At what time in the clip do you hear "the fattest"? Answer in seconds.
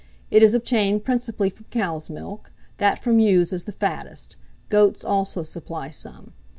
3.65-4.35